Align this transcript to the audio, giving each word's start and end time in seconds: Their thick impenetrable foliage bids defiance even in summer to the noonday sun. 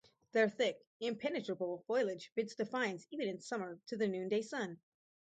Their 0.31 0.49
thick 0.49 0.83
impenetrable 0.99 1.83
foliage 1.85 2.31
bids 2.33 2.55
defiance 2.55 3.05
even 3.11 3.27
in 3.27 3.39
summer 3.39 3.79
to 3.85 3.95
the 3.97 4.07
noonday 4.07 4.41
sun. 4.41 4.79